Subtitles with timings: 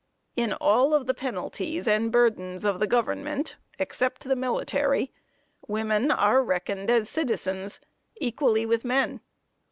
[0.35, 5.13] In all the penalties and burdens of the government, (except the military,)
[5.67, 7.79] women are reckoned as citizens,
[8.19, 9.21] equally with men.